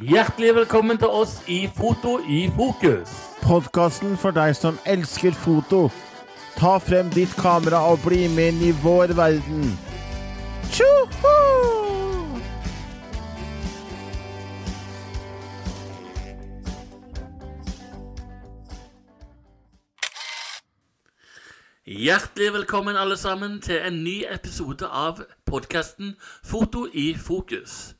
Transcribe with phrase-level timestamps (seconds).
[0.00, 3.10] Hjertelig velkommen til oss i Foto i fokus.
[3.42, 5.90] Podkasten for deg som elsker foto.
[6.56, 9.74] Ta frem ditt kamera og bli med inn i vår verden.
[10.72, 11.34] Tjoho!
[21.84, 27.99] Hjertelig velkommen alle sammen til en ny episode av podkasten Foto i fokus.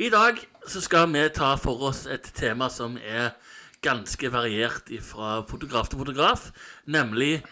[0.00, 3.34] I dag så skal vi ta for oss et tema som er
[3.84, 6.46] ganske variert fra fotograf til fotograf,
[6.88, 7.42] nemlig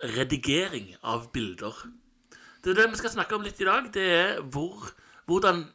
[0.00, 1.74] redigering av bilder.
[2.64, 3.90] Det er det vi skal snakke om litt i dag.
[3.92, 4.88] Det er hvor,
[5.28, 5.66] hvordan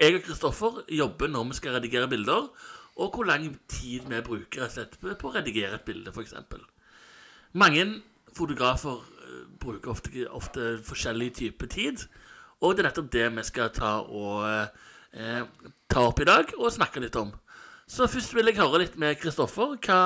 [0.00, 2.48] jeg og Kristoffer jobber når vi skal redigere bilder,
[2.96, 6.32] og hvor lang tid vi bruker på å redigere et bilde, f.eks.
[7.52, 7.86] Mange
[8.32, 12.08] fotografer eh, bruker ofte, ofte forskjellig type tid,
[12.64, 14.84] og det er nettopp det vi skal ta og
[15.16, 17.32] eh, ta opp i dag og snakke litt om.
[17.86, 20.00] Så først vil jeg høre litt med Kristoffer hva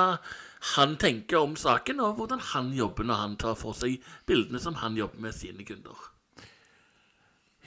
[0.75, 4.77] han tenker om saken, og hvordan han jobber når han tar for seg bildene som
[4.83, 5.97] han jobber med sine kunder.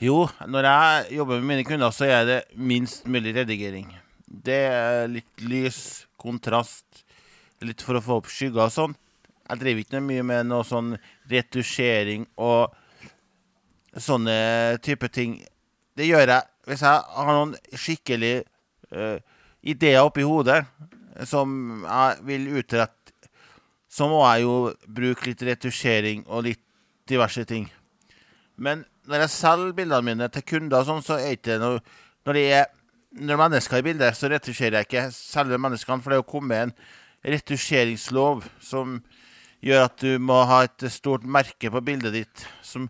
[0.03, 3.91] Jo, når jeg jobber med mine kunder, så er det minst mulig redigering.
[4.27, 7.05] Det er litt lys, kontrast,
[7.65, 8.97] litt for å få opp skygger og sånn.
[9.45, 10.95] Jeg driver ikke mye med noe sånn
[11.31, 12.75] retusjering og
[13.95, 15.37] sånne type ting.
[15.95, 18.35] Det gjør jeg hvis jeg har noen skikkelig
[18.95, 19.19] uh,
[19.65, 20.63] ideer oppi hodet
[21.29, 23.01] som jeg vil utrette.
[23.95, 24.55] Så må jeg jo
[24.91, 26.63] bruke litt retusjering og litt
[27.07, 27.69] diverse ting.
[28.57, 31.79] Men når jeg selger bildene mine til kunder, og sånn, så er det ikke noe
[32.25, 32.67] Når det er
[33.15, 36.31] når mennesker er i bildet, så retusjerer jeg ikke selve menneskene, for det er jo
[36.33, 36.73] kommet en
[37.35, 38.97] retusjeringslov som
[39.65, 42.89] gjør at du må ha et stort merke på bildet ditt som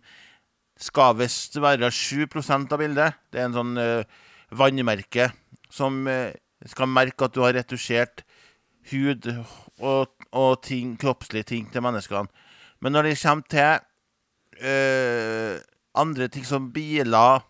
[0.85, 3.17] skal visst være 7 av bildet.
[3.33, 4.05] Det er en sånn uh,
[4.55, 5.31] vannmerke
[5.73, 6.35] som uh,
[6.69, 8.25] skal merke at du har retusjert
[8.91, 9.31] hud
[9.81, 12.29] og, og ting, kroppslige ting til menneskene.
[12.85, 13.81] Men når det kommer til
[14.61, 15.57] uh,
[15.95, 17.45] andre ting som biler,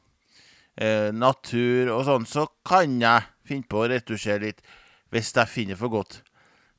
[1.15, 4.65] natur og sånn, så kan jeg finne på å retusjere litt
[5.15, 6.17] hvis jeg finner for godt.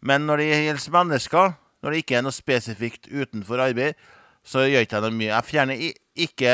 [0.04, 3.96] Men når det gjelder mennesker, når det ikke er noe spesifikt utenfor arbeid,
[4.46, 5.32] så gjør ikke jeg noe mye.
[5.32, 5.88] Jeg fjerner
[6.26, 6.54] ikke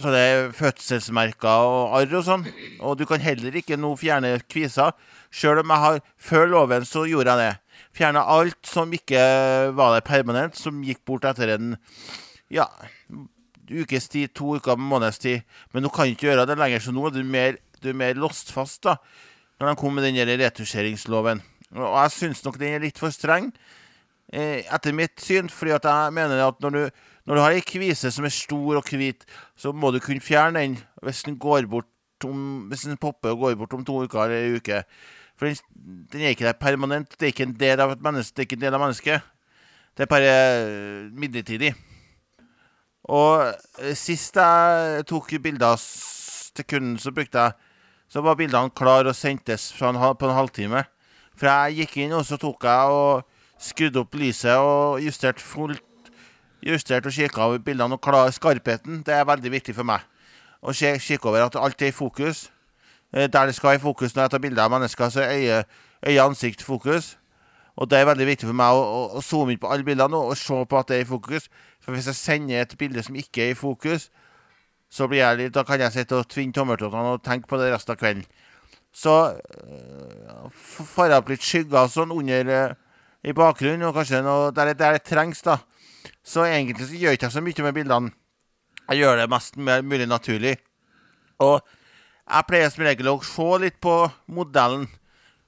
[0.00, 2.46] sånne fødselsmerker og arr og sånn.
[2.82, 4.94] Og du kan heller ikke nå fjerne kviser.
[5.30, 7.82] Sjøl om jeg har Før loven så gjorde jeg det.
[7.96, 9.20] Fjerna alt som ikke
[9.74, 11.74] var der permanent, som gikk bort etter en
[12.50, 12.66] ja,
[13.70, 15.46] ukes tid, to uker, måneds tid.
[15.72, 18.18] Men du kan ikke gjøre det lenger, så nå er du mer, du er mer
[18.18, 18.96] låst fast da,
[19.58, 21.42] når de kom med den retusjeringsloven.
[21.78, 23.79] Og jeg syns nok den er litt for streng, eh,
[24.32, 25.48] etter mitt syn.
[25.48, 26.90] fordi at jeg mener at når du,
[27.26, 29.24] når du har ei kvise som er stor og hvit,
[29.56, 31.86] så må du kunne fjerne den hvis den går bort
[32.24, 34.82] om, hvis den popper og går bort om to uker eller ei uke.
[35.38, 35.56] For den,
[36.12, 37.14] den, er ikke der permanent.
[37.16, 38.34] Det er ikke en del av et menneske.
[38.36, 39.30] Det er ikke en del av mennesket.
[39.96, 40.34] Det er bare
[41.16, 41.74] midlertidig.
[43.08, 43.46] Og
[43.80, 45.80] eh, sist jeg tok bilder
[46.54, 47.52] til kunden, så brukte jeg
[48.10, 50.82] Så var bildene klare og sendtes en, på en halvtime.
[51.38, 53.22] For jeg gikk inn, og så tok jeg og
[53.60, 55.84] skrudde opp lyset og justert fullt
[56.62, 59.02] justert og kikka over bildene og klar, skarpheten.
[59.06, 60.04] Det er veldig viktig for meg.
[60.60, 62.50] Å kikke over at alt er i fokus.
[63.12, 65.64] Der det skal være i fokus når jeg tar bilder av mennesker, så er
[66.06, 67.16] øye, ansikt fokus.
[67.76, 70.16] Og det er veldig viktig for meg å, å, å zoome inn på alle bildene
[70.16, 71.48] og, og, se på at det er i fokus.
[71.80, 74.10] For hvis jeg sender et bilde som ikke er i fokus,
[74.90, 77.70] så blir jeg litt, da kan jeg sitte og tvinne tommeltottene og tenke på det
[77.72, 78.26] resten av kvelden.
[78.92, 82.78] Så øh, får jeg opp litt skygger sånn under uh,
[83.22, 85.58] i bakgrunnen, og kanskje noe der, der det trengs, da.
[86.24, 88.14] Så egentlig så gjør jeg ikke så mye med bildene.
[88.90, 90.56] Jeg gjør det mest mulig naturlig.
[91.40, 91.60] Og
[92.30, 93.94] jeg pleier som regel å se litt på
[94.30, 94.88] modellen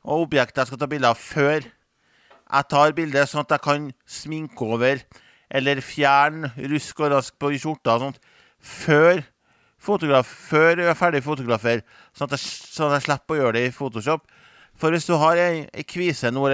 [0.02, 3.90] og objektet jeg skal ta bilde av, før jeg tar bildet, sånn at jeg kan
[4.08, 5.02] sminke over
[5.52, 8.18] eller fjerne rusk og rask på skjorta og sånt
[8.62, 9.22] før,
[9.82, 11.82] fotograf, før jeg er ferdig fotografer,
[12.14, 12.46] sånn at, jeg,
[12.76, 14.26] sånn at jeg slipper å gjøre det i Photoshop.
[14.78, 16.44] For hvis du har ei, kvise nå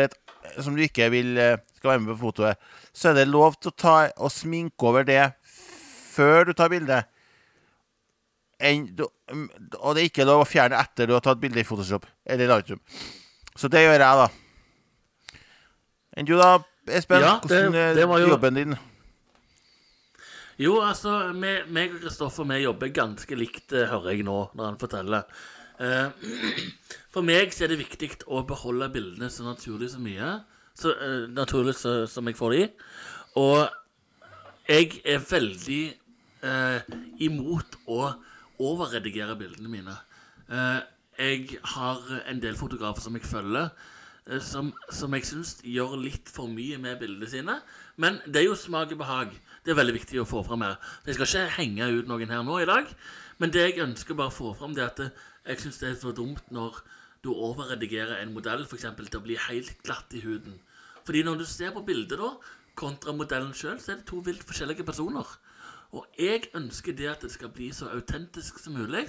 [0.56, 2.58] som du ikke vil eh, skal være med på fotoet,
[2.92, 5.22] så er det lov til å ta og sminke over det
[6.14, 7.06] før du tar bildet.
[8.98, 9.04] du,
[9.78, 12.50] og det er ikke lov å fjerne etter du har tatt bilde i Photoshop eller
[12.50, 12.80] Lightroom.
[13.58, 14.28] Så det gjør jeg, da.
[16.18, 16.58] Enn du, da,
[16.90, 17.22] Espen?
[17.22, 18.30] Ja, det, Hvordan er det var jo...
[18.34, 18.78] jobben din?
[20.58, 24.78] Jo, altså, meg og Kristoffer vi jobber ganske likt, eh, hører jeg nå når han
[24.80, 25.44] forteller.
[25.78, 26.08] Eh,
[27.14, 30.38] for meg så er det viktig å beholde bildene så naturlig som mye.
[30.78, 32.66] Så uh, naturlig så, som jeg får de.
[33.38, 33.66] Og
[34.68, 35.82] jeg er veldig
[36.44, 38.02] eh, imot å
[38.60, 39.94] overredigere bildene mine.
[40.52, 40.80] Eh,
[41.18, 43.70] jeg har en del fotografer som jeg følger,
[44.28, 47.56] eh, som, som jeg syns gjør litt for mye med bildene sine.
[47.96, 49.32] Men det er jo smak og behag.
[49.64, 50.76] Det er veldig viktig å få fram her.
[51.06, 52.92] Jeg skal ikke henge ut noen her nå i dag,
[53.38, 55.10] men det jeg ønsker bare å få fram, det er at det,
[55.48, 56.82] jeg syns det er så dumt når
[57.24, 60.60] du overredigerer en modell for eksempel, til å bli helt glatt i huden.
[61.08, 62.34] Fordi når du ser på bildet da,
[62.78, 65.26] kontra modellen sjøl, så er det to vilt forskjellige personer.
[65.96, 69.08] Og jeg ønsker det at det skal bli så autentisk som mulig,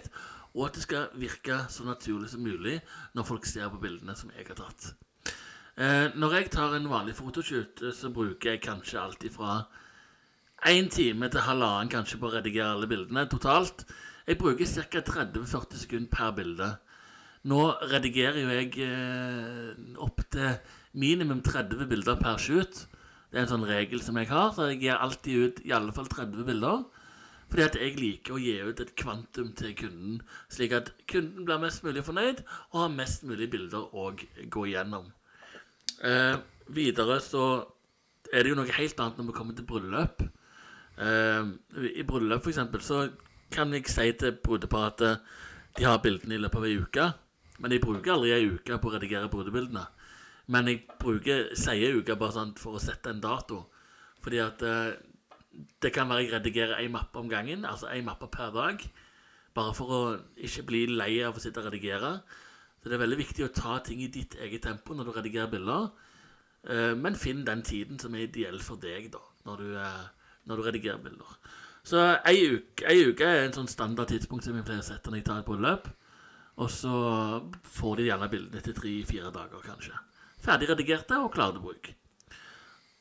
[0.55, 2.79] og at det skal virke så naturlig som mulig
[3.13, 4.93] når folk ser på bildene som jeg har tatt.
[5.79, 9.61] Eh, når jeg tar en vanlig fotoshoot, eh, så bruker jeg kanskje alt ifra
[10.67, 13.85] én time til halvannen kanskje på å redigere alle bildene totalt.
[14.29, 15.01] Jeg bruker ca.
[15.01, 16.69] 30-40 sekunder per bilde.
[17.49, 19.69] Nå redigerer jo jeg eh,
[20.05, 20.59] opp til
[21.01, 22.83] minimum 30 bilder per shoot.
[23.31, 25.95] Det er en sånn regel som jeg har, så jeg gir alltid ut i alle
[25.95, 26.83] fall 30 bilder.
[27.49, 30.19] Fordi at jeg liker å gi ut et kvantum til kunden,
[30.53, 35.07] slik at kunden blir mest mulig fornøyd og har mest mulig bilder å gå igjennom.
[36.05, 36.35] Eh,
[36.69, 37.47] videre så
[38.29, 40.21] er det jo noe helt annet når vi kommer til bryllup.
[41.01, 41.49] Eh,
[41.97, 43.07] I bryllup, for eksempel, så
[43.51, 45.21] kan jeg si til brudeparet at
[45.77, 47.07] de har bildene i løpet av ei uke.
[47.59, 49.85] Men jeg bruker aldri ei uke på å redigere brudebildene.
[50.49, 53.65] Men jeg bruker sier uke bare sånn for å sette en dato.
[54.23, 54.97] Fordi at eh,
[55.83, 58.83] det kan være jeg redigerer ei mappe om gangen, altså ei mappe per dag.
[59.55, 60.01] Bare for å
[60.37, 62.19] ikke bli lei av å sitte og redigere.
[62.79, 65.51] Så det er veldig viktig å ta ting i ditt eget tempo når du redigerer
[65.51, 65.89] bilder.
[66.63, 70.59] Eh, men finn den tiden som er ideell for deg, da, når du, eh, når
[70.59, 71.35] du redigerer bilder.
[71.89, 75.09] Så ei uke, ei uke er en sånn standard tidspunkt som jeg pleier å sette
[75.09, 75.87] når jeg tar et bryllup.
[76.59, 76.91] Og så
[77.77, 79.95] får de gjerne bildene etter tre-fire dager, kanskje.
[80.43, 81.89] Ferdig redigerte og klare til bruk.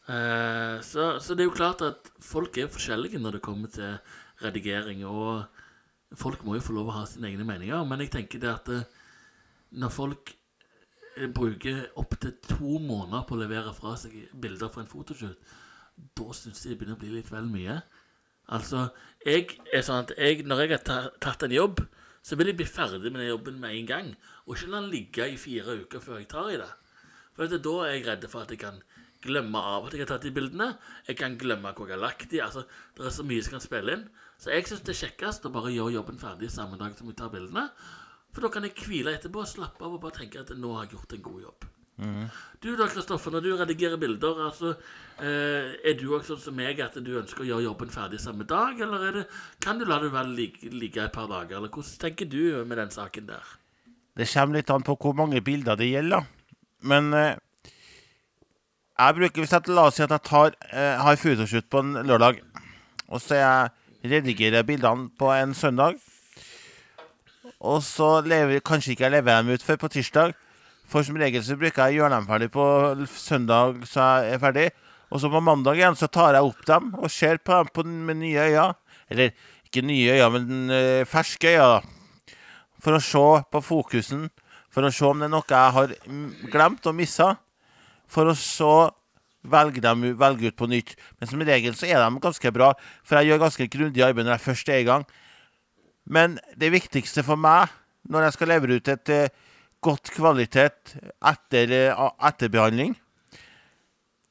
[0.08, 3.99] Eh, så, så det er jo klart at folk er forskjellige når det kommer til
[4.44, 5.05] redigering.
[5.11, 7.85] Og folk må jo få lov å ha sine egne meninger.
[7.85, 8.88] Men jeg tenker det at eh,
[9.82, 10.32] når folk
[11.19, 15.56] eh, bruker opptil to måneder på å levere fra seg bilder fra en fotoshoot,
[16.17, 17.81] da syns jeg det begynner å bli litt vel mye.
[18.48, 18.88] Altså,
[19.26, 21.82] jeg er sånn at jeg, når jeg har tatt en jobb,
[22.24, 24.08] så vil jeg bli ferdig med den jobben med en gang.
[24.46, 26.70] Og ikke la den ligge i fire uker før jeg tar i det.
[27.36, 28.80] For at da er jeg redd for at jeg kan
[29.24, 30.72] glemme av at jeg har tatt de bildene.
[31.08, 32.42] Jeg kan glemme hvor jeg har lagt de.
[32.44, 32.64] Altså,
[32.96, 34.04] det er så mye som kan spille inn.
[34.38, 37.18] Så jeg syns det er kjekkest å bare gjøre jobben ferdig samme dag som jeg
[37.18, 37.68] tar bildene.
[38.32, 40.86] For da kan jeg hvile etterpå og slappe av og bare tenke at nå har
[40.86, 41.68] jeg gjort en god jobb.
[41.98, 44.74] Du da, Kristoffer, når du redigerer bilder, altså,
[45.18, 48.46] eh, er du også sånn som meg at du ønsker å gjøre jobben ferdig samme
[48.46, 49.24] dag, eller er det,
[49.62, 52.78] kan du la det vel ligge, ligge et par dager, eller hvordan tenker du med
[52.78, 53.52] den saken der?
[54.18, 56.26] Det kommer litt an på hvor mange bilder det gjelder.
[56.86, 57.36] Men eh,
[58.98, 62.02] jeg bruker hvis jeg, La oss si at jeg tar, eh, har photoshoot på en
[62.06, 62.42] lørdag,
[63.08, 65.98] og så jeg redigerer bildene på en søndag.
[67.58, 70.34] Og så lever, kanskje ikke jeg lever dem ut før på tirsdag.
[70.88, 72.64] For som regel så bruker jeg å gjøre dem ferdig på
[73.12, 74.69] søndag, så jeg er ferdig.
[75.12, 77.85] Og så på mandag igjen så tar jeg opp dem og ser på dem på,
[77.85, 78.67] med nye øyne.
[79.08, 79.32] Eller
[79.69, 81.82] ikke nye øyne, men øh, ferske øyne.
[82.79, 84.29] for å se på fokusen,
[84.70, 87.32] for å se om det er noe jeg har mm, glemt og missa,
[88.06, 88.93] for å så
[89.43, 90.94] velge dem velge ut på nytt.
[91.19, 92.70] Men som regel så er de ganske bra,
[93.02, 95.05] for jeg gjør ganske grundig arbeid når jeg først er i gang.
[96.06, 97.75] Men det viktigste for meg
[98.08, 99.35] når jeg skal levere ut et eh,
[99.84, 102.97] godt kvalitet etter eh, etterbehandling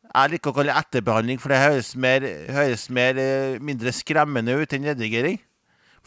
[0.07, 2.23] Jeg liker å kalle det etterbehandling, for det høres, mer,
[2.55, 5.37] høres mer, eh, mindre skremmende ut enn redigering.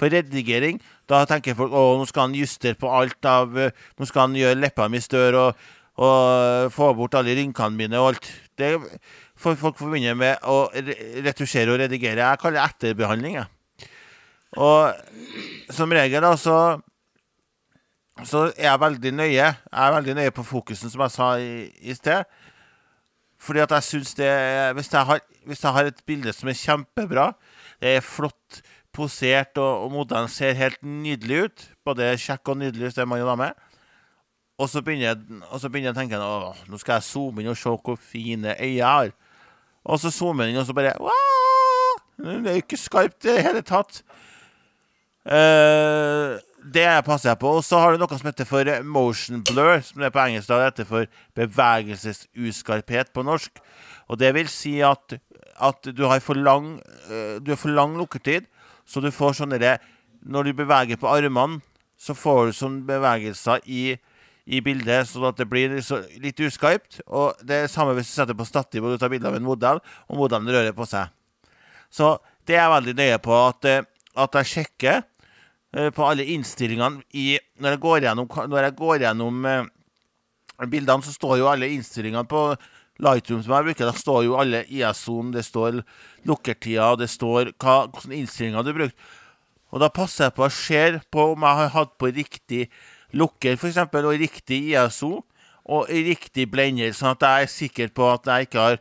[0.01, 0.81] For redigering,
[1.11, 4.39] da tenker folk å, nå skal han justere på alt av eh, Nå skal han
[4.39, 5.65] gjøre leppene mine større og,
[6.01, 8.31] og få bort alle rynkene mine og alt.
[8.59, 8.73] Det
[9.41, 10.65] får folk forbinder med å
[11.27, 12.25] retusjere og redigere.
[12.25, 13.91] Jeg kaller det etterbehandling, jeg.
[14.59, 16.57] Og som regel, da, så
[18.29, 19.35] så er jeg veldig nøye.
[19.35, 22.25] Jeg er veldig nøye på fokusen, som jeg sa i, i sted.
[23.41, 24.31] Fordi at jeg syns det
[24.77, 27.31] hvis jeg, har, hvis jeg har et bilde som er kjempebra,
[27.81, 28.61] det er flott
[28.93, 33.09] posert, og, og modellen ser helt nydelig ut, både kjekk og nydelig, hvis det er
[33.09, 33.53] mann og dame,
[34.61, 37.97] og så begynner jeg, å tenke Åh, nå skal jeg zoome inn og se hvor
[37.97, 39.15] fine øyne jeg har.
[39.89, 41.97] Og så zoomer jeg inn, og så bare Wah!
[42.21, 44.03] Det er jo ikke skarpt i det hele tatt.
[45.25, 47.51] Eh, det passer jeg på.
[47.59, 50.51] Og så har du noe som heter for motion blur, som det er på engelsk
[50.51, 53.61] da heter for bevegelsesuskarphet på norsk.
[54.11, 55.17] Og det vil si at,
[55.61, 58.49] at du har for lang, eh, du har for lang lukketid,
[58.87, 59.81] så du får sånne der-
[60.23, 61.63] Når du beveger på armene,
[61.99, 63.97] så får du sånne bevegelser i,
[64.47, 65.71] i bildet, sånn at det blir
[66.21, 67.01] litt uskarpt.
[67.09, 69.35] Og det er det samme hvis du setter på stativ og du tar bilde av
[69.35, 71.09] en modell, og modellen rører på seg.
[71.91, 73.83] Så det er jeg veldig nøye på, at, eh,
[74.15, 75.03] at jeg sjekker
[75.71, 78.27] på alle innstillingene i Når jeg går gjennom,
[78.59, 79.69] jeg går gjennom eh,
[80.67, 82.43] bildene, så står jo alle innstillingene på
[83.01, 85.81] Lightroom som jeg bruker, da står jo alle ISO-en, det står
[86.29, 89.11] lukkertida, det står hva, hvilke innstillinger du brukte.
[89.71, 90.83] Og da passer jeg på å se
[91.15, 92.65] på om jeg har hatt på riktig
[93.17, 95.13] lukker, f.eks., og riktig ISO
[95.71, 98.81] og riktig blender, sånn at jeg er sikker på at jeg ikke har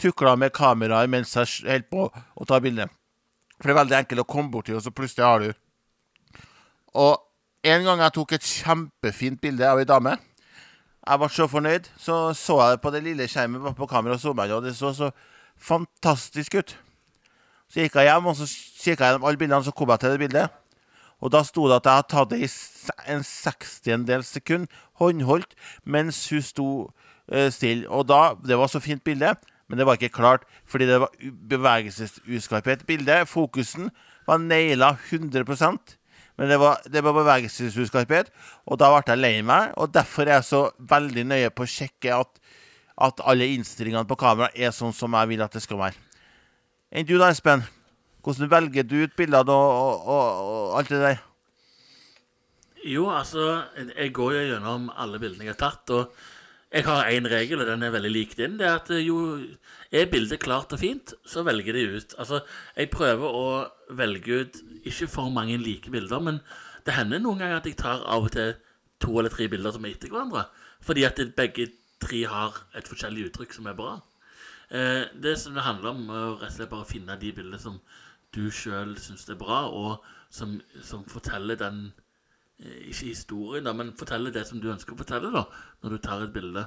[0.00, 2.88] tukla med kameraet mens jeg holder på å ta bilde.
[3.58, 5.50] For det er veldig enkelt å komme borti, og så plutselig har du
[6.94, 7.20] Og
[7.64, 10.16] en gang jeg tok et kjempefint bilde av ei dame.
[11.02, 11.90] Jeg ble så fornøyd.
[11.98, 15.10] Så så jeg det på det lille skjermen på kamera, og, og det så så
[15.58, 16.76] fantastisk ut.
[17.70, 18.48] Så gikk jeg hjem og så
[18.82, 20.58] kikka gjennom alle bildene, så kom jeg til det bildet.
[21.22, 22.48] Og da sto det at jeg hadde tatt det i
[23.14, 24.66] en sekstiendedels sekund,
[24.98, 25.54] håndholdt,
[25.86, 26.68] mens hun sto
[27.32, 27.88] uh, stille.
[27.88, 29.34] Og da Det var så fint bilde,
[29.68, 31.10] men det var ikke klart fordi det var
[31.48, 32.86] bevegelsesuskarphet.
[32.86, 33.90] Bildet, fokusen,
[34.26, 35.44] var naila 100
[36.40, 38.30] men det var, det var bevegelsesutskarphet,
[38.66, 39.74] og da ble jeg lei meg.
[39.76, 40.62] Og derfor er jeg så
[40.92, 42.40] veldig nøye på å sjekke at,
[43.08, 45.98] at alle innstillingene på kamera er sånn som jeg vil at det skal være.
[46.92, 47.64] Enn du da, Espen?
[48.22, 51.22] Hvordan velger du ut bildene og, og, og alt det der?
[52.82, 53.62] Jo, altså
[53.96, 55.90] Jeg går jo gjennom alle bildene jeg har tatt.
[55.94, 56.16] og
[56.72, 58.56] jeg har én regel, og den er veldig lik din.
[58.58, 59.18] Det er at jo
[59.92, 62.14] er bildet klart og fint, så velger de ut.
[62.18, 62.40] Altså,
[62.76, 63.48] jeg prøver å
[63.98, 66.40] velge ut ikke for mange like bilder, men
[66.86, 68.54] det hender noen ganger at jeg tar av og til
[69.02, 70.46] to eller tre bilder som er etter hverandre.
[70.82, 71.68] Fordi at begge
[72.02, 73.98] tre har et forskjellig uttrykk som er bra.
[74.72, 77.60] Eh, det som det handler om, er rett og slett bare å finne de bildene
[77.60, 77.76] som
[78.32, 80.00] du sjøl syns er bra, og
[80.32, 82.01] som, som forteller den Eh,
[82.62, 85.44] ikke historien, da, men fortelle det som du ønsker å fortelle da,
[85.82, 86.64] når du tar et bilde.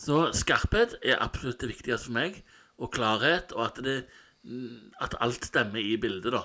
[0.00, 2.42] Så skarphet er absolutt det viktigste for meg,
[2.82, 3.96] og klarhet, og at, det,
[4.42, 6.32] mm, at alt stemmer i bildet.
[6.34, 6.42] da.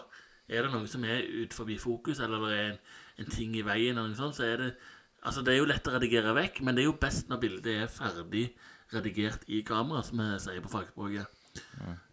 [0.48, 2.78] Er det noe som er ut forbi fokus, eller det er en,
[3.24, 4.72] en ting i veien, eller noe sånt, så er det
[5.28, 7.72] Altså, det er jo lett å redigere vekk, men det er jo best når bildet
[7.74, 8.44] er ferdig
[8.94, 11.42] redigert i kamera, som vi sier på fagspråket.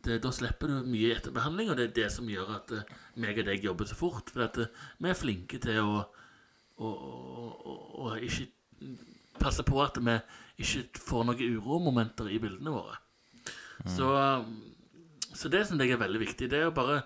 [0.05, 3.39] Det, da slipper du mye etterbehandling, og det er det som gjør at uh, meg
[3.43, 4.33] og deg jobber så fort.
[4.33, 6.01] For at uh, vi er flinke til å
[6.83, 8.49] og, og, og, ikke
[9.39, 10.15] passe på at vi
[10.65, 12.97] ikke får noen uromomenter i bildene våre.
[13.85, 13.91] Mm.
[13.91, 14.09] Så,
[15.35, 16.49] så, det som jeg er veldig viktig.
[16.51, 17.03] Det er å bare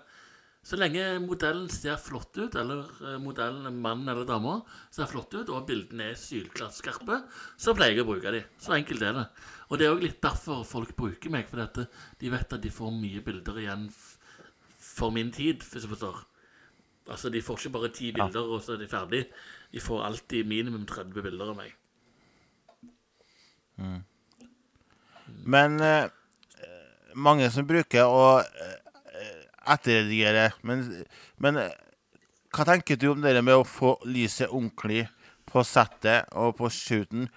[0.69, 4.57] Så lenge modellen ser flott ut, eller eh, modellen mann eller dame
[4.91, 7.21] ser flott ut, og bildene er sylklart skarpe,
[7.57, 8.49] så pleier jeg å bruke dem.
[8.59, 9.23] Så enkelt er det.
[9.69, 11.87] Og det er òg litt derfor folk bruker meg, for dette,
[12.19, 13.87] de vet at de får mye bilder igjen
[14.83, 16.19] for min tid, hvis du forstår.
[17.09, 18.51] Altså, De får ikke bare ti bilder, ja.
[18.51, 19.23] og så er de ferdig.
[19.71, 21.75] De får alltid minimum 30 bilder av meg.
[23.79, 23.99] Mm.
[25.45, 26.07] Men eh,
[27.15, 29.37] mange som bruker å eh,
[29.69, 30.81] etterredigere Men,
[31.37, 31.61] men
[32.49, 35.05] hva tenker du om det med å få lyset ordentlig
[35.49, 37.29] på settet og på shooten?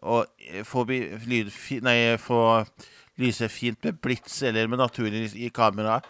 [0.00, 1.50] Og eh, få, lyd,
[1.84, 2.62] nei, få
[3.20, 6.06] lyset fint med blits eller med naturlig i kameraet?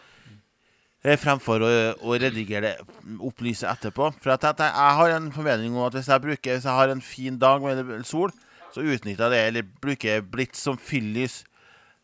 [1.00, 1.68] Eh, fremfor å,
[2.04, 4.10] å, redigere det, opplyse etterpå.
[4.20, 7.00] For jeg, jeg, har en formening om at hvis jeg, bruker, hvis jeg har en
[7.00, 8.34] fin dag med sol,
[8.74, 11.40] så utnytter jeg det, eller bruker blits som fyllys.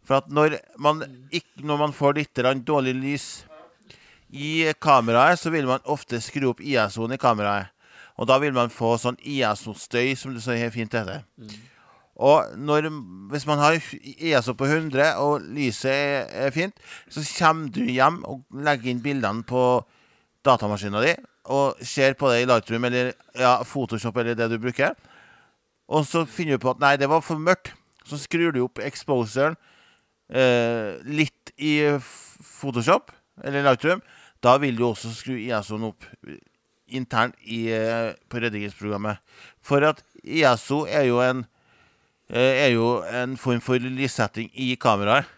[0.07, 3.29] For at når man, ikke, når man får litt dårlig lys
[4.33, 7.75] i kameraet, så vil man ofte skru opp ISO-en i kameraet.
[8.17, 11.27] Og da vil man få sånn ISO-støy, som det så fint heter.
[11.37, 11.57] Mm.
[12.17, 12.89] Og når,
[13.31, 16.77] hvis man har ESO på 100, og lyset er, fint,
[17.13, 19.63] så kommer du hjem og legger inn bildene på
[20.47, 24.97] datamaskinen din og ser på det i Lightroom eller ja, Photoshop eller det du bruker.
[25.87, 27.71] Og så finner du på at nei, det var for mørkt.
[28.07, 29.55] Så skrur du opp exposeren
[30.31, 31.79] eh, litt i
[32.43, 33.13] Photoshop
[33.45, 34.03] eller Lightroom.
[34.43, 36.07] Da vil du også skru ISO-en opp
[36.87, 39.23] internt eh, på redigeringsprogrammet.
[39.63, 41.45] For at ISO er jo en
[42.29, 45.29] er jo en form for lyssetting i kameraet.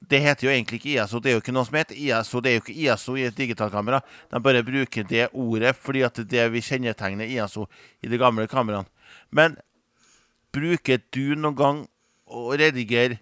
[0.00, 1.20] Det heter jo egentlig ikke ISO.
[1.20, 2.40] Det er jo ikke noe som heter ISO.
[2.40, 4.00] Det er jo ikke ISO i et digitalkamera.
[4.32, 7.66] De bare bruker det ordet fordi at det er det vi kjennetegner ISO
[8.02, 8.88] i de gamle kameraene.
[9.30, 9.58] Men
[10.54, 11.82] bruker du noen gang
[12.30, 13.20] å redigere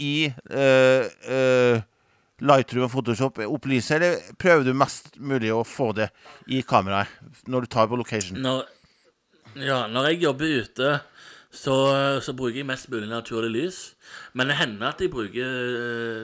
[0.00, 1.82] i øh, øh,
[2.44, 6.08] Lightroom og Photoshop opplyse, eller prøver du mest mulig å få det
[6.50, 8.40] i kameraet når du tar på location?
[8.42, 8.64] Når,
[9.62, 10.94] ja, når jeg jobber ute
[11.54, 11.74] så,
[12.22, 13.78] så, bruker jeg mest mulig naturlig lys.
[14.34, 15.46] Men det hender at jeg bruker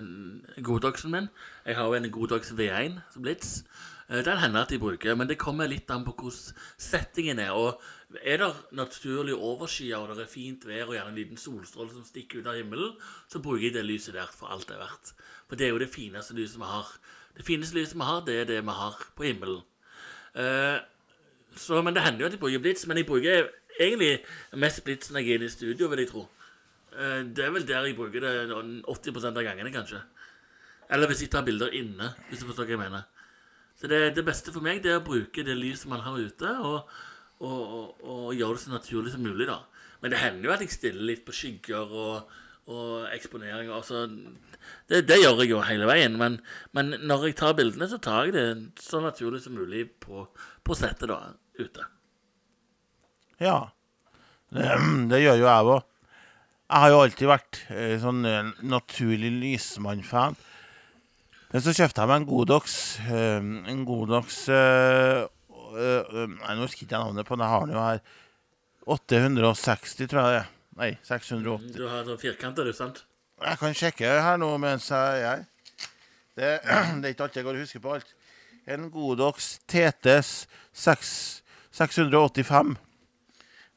[0.02, 1.30] uh, Godoxen min.
[1.66, 3.62] Jeg har jo en Godox V1 Blitz.
[4.10, 7.54] Uh, den hender at jeg bruker, men det kommer litt an på hvordan settingen er.
[7.54, 7.78] Og
[8.26, 12.04] er det naturlig overskya og det er fint vær og gjerne en liten solstråle som
[12.04, 12.96] stikker ut av himmelen,
[13.30, 15.14] så bruker jeg det lyset der for alt det er verdt.
[15.46, 16.90] For det er jo det fineste lyset vi har.
[17.38, 19.62] Det fineste lyset vi har, det er det vi har på himmelen.
[20.34, 20.78] Eh,
[21.56, 22.87] så, men det hender jo at jeg bruker blits.
[22.87, 23.49] Men jeg bruker
[23.80, 24.12] egentlig
[24.62, 26.26] mest blitt når jeg er i studio, vil jeg tro.
[26.94, 28.34] Eh, det er vel der jeg bruker det
[28.88, 30.02] 80% av gangene, kanskje.
[30.90, 33.08] Eller hvis jeg tar bilder inne, hvis du forstår hva jeg mener.
[33.80, 36.54] Så det, det beste for meg det er å bruke det lyset man har ute,
[36.60, 36.90] og,
[37.40, 39.62] og, og, og gjøre det så naturlig som mulig, da.
[40.02, 42.34] Men det hender jo at jeg stiller litt på skygger og,
[42.72, 43.70] og eksponering.
[43.72, 44.06] Altså,
[44.88, 46.16] det, det gjør jeg jo hele veien.
[46.20, 46.40] Men,
[46.76, 48.46] men når jeg tar bildene, så tar jeg det
[48.80, 50.26] så naturlig som mulig på,
[50.64, 51.22] på settet da,
[51.60, 51.87] ute.
[53.40, 53.59] Ja.
[54.50, 54.66] Det,
[55.11, 55.82] det gjør jo jeg òg.
[56.70, 60.37] Jeg har jo alltid vært eh, sånn eh, naturlig lysmann-fan.
[61.50, 62.75] Men så kjøpte jeg meg en Godox.
[63.11, 63.40] eh,
[63.73, 67.42] en Godox eh, eh, eh, Nei, Nå husker ikke jeg navnet på den.
[67.47, 68.02] Jeg har den jo her.
[68.90, 70.50] 860, tror jeg det er.
[70.80, 71.73] Nei, 680.
[71.75, 73.02] Du har sånn firkanter, du, sant?
[73.40, 75.42] Jeg kan sjekke her nå mens jeg er
[76.38, 76.50] det,
[77.00, 78.14] det er ikke alltid jeg går og husker på alt.
[78.70, 80.30] En Godox TTS
[80.76, 81.11] 6,
[81.80, 82.76] 685.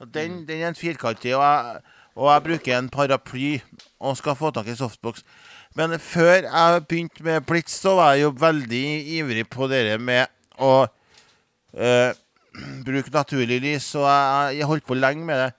[0.05, 1.81] Den, den er en firkantig, og jeg,
[2.15, 3.59] og jeg bruker en paraply
[3.99, 5.23] og skal få tak i softbox.
[5.75, 8.85] Men før jeg begynte med Blitz, så var jeg jo veldig
[9.17, 10.29] ivrig på dere med
[10.61, 12.11] å øh,
[12.87, 15.51] bruke naturlig lys, og jeg, jeg holdt på lenge med det.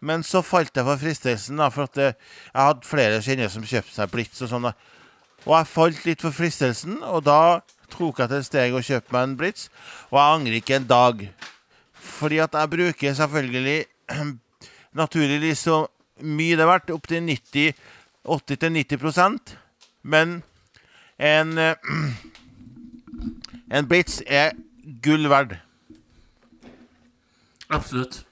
[0.00, 2.16] Men så falt jeg for fristelsen, da, for at eh,
[2.54, 4.70] jeg hadde flere kjenner som kjøpte seg Blitz og sånn.
[4.70, 4.72] da.
[5.44, 7.60] Og jeg falt litt for fristelsen, og da
[7.92, 9.68] tok jeg til steg og kjøpte meg en Blitz.
[10.08, 11.24] Og jeg angrer ikke en dag.
[12.20, 13.78] Fordi at jeg bruker selvfølgelig
[15.00, 15.80] naturligvis så
[16.20, 17.72] mye det er verdt, opptil 90
[18.28, 19.54] 80-90%
[20.02, 20.42] Men
[21.16, 21.58] en
[23.70, 24.56] En Blitz er
[25.04, 25.52] gull verd.
[27.70, 28.24] Absolutt.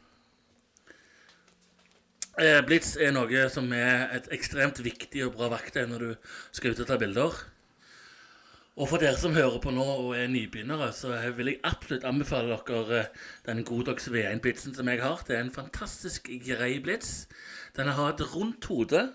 [2.38, 6.74] Eh, Blitz er noe som er et ekstremt viktig og bra verktøy når du skal
[6.74, 7.38] ut og ta bilder.
[8.78, 12.54] Og for dere som hører på nå og er nybegynnere, så vil jeg absolutt anbefale
[12.68, 13.08] dere eh,
[13.48, 15.24] den Godox V1-blitsen som jeg har.
[15.26, 17.26] Det er en fantastisk grei blits.
[17.74, 19.08] Den har et rundt hode.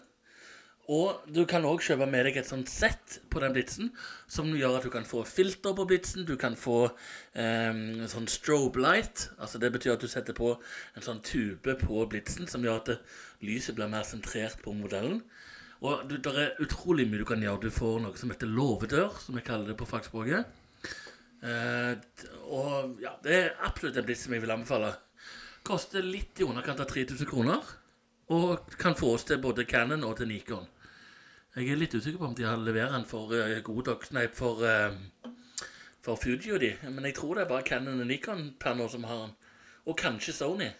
[0.92, 3.94] Og du kan òg kjøpe med deg et sånt sett på den blitsen
[4.28, 6.28] som gjør at du kan få filter på blitsen.
[6.28, 6.82] Du kan få
[7.32, 9.30] eh, sånn strobe light.
[9.40, 13.16] Altså Det betyr at du setter på en sånn tube på blitsen som gjør at
[13.48, 15.24] lyset blir mer sentrert på modellen.
[15.84, 17.66] Og det er utrolig mye du kan gjøre.
[17.66, 20.48] Du får noe som heter låvedør, som jeg kaller det på fagspråket.
[21.44, 21.96] Eh,
[22.48, 24.94] og ja, det er absolutt en blitz som jeg vil anbefale.
[25.68, 27.74] Koster litt i underkant av 3000 kroner.
[28.32, 30.70] Og kan fås til både Canon og til Nikon.
[31.54, 34.96] Jeg er litt usikker på om de leverer den for uh, Godox Nei, for, uh,
[36.02, 36.72] for Fuji og de.
[36.88, 39.36] Men jeg tror det er bare Canon og Nikon per nå som har den.
[39.84, 40.72] Og kanskje Sony.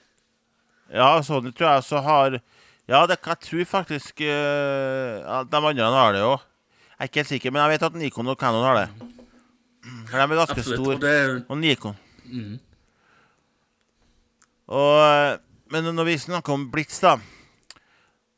[0.88, 2.40] Ja, Sony tror jeg så har
[2.90, 6.42] Ja, det, jeg tror faktisk uh, de andre har det òg.
[6.94, 8.88] Jeg er ikke helt sikker, men jeg vet at Nikon og Canon har det.
[10.10, 10.96] For de er ganske store.
[10.96, 11.96] Og er Og Nikon.
[12.26, 12.60] Mm.
[14.68, 15.40] Og,
[15.72, 17.18] men når vi snakker om blits, da,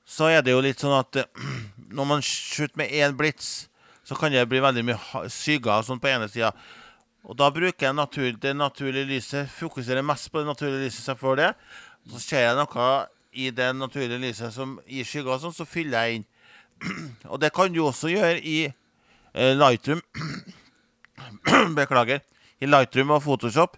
[0.05, 1.45] så er det jo litt sånn at eh,
[1.97, 3.67] når man skyter med én blits,
[4.05, 6.53] så kan det bli veldig mye skygger og sånn på ene sida.
[7.25, 11.15] Og da bruker jeg natur, det naturlige lyset, fokuserer mest på det naturlige lyset, så
[11.15, 11.51] jeg får det.
[12.13, 12.89] Så ser jeg noe
[13.35, 16.25] i det naturlige lyset som gir skygger sånn, så fyller jeg inn.
[17.31, 20.01] Og det kan du også gjøre i eh, Lightroom.
[21.77, 22.23] Beklager.
[22.63, 23.75] I Lightroom og Photoshop.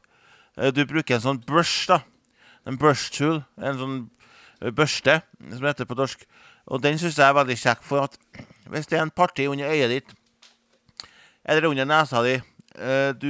[0.58, 2.02] Eh, Du bruker en sånn brush, da.
[2.67, 3.41] En brush tool.
[3.58, 3.98] En sånn
[4.62, 6.28] eh, børste, som det heter på norsk.
[6.67, 8.17] Og den syns jeg er veldig kjekk, for at
[8.67, 10.10] hvis det er en parti under øyet ditt,
[11.48, 12.34] eller under nesa di,
[12.76, 13.30] eh, du